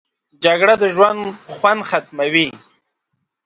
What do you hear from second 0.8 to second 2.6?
د ژوند خوند ختموي